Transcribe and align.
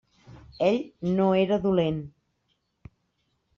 Ell 0.67 0.79
no 1.19 1.27
era 1.43 1.61
dolent. 1.67 2.01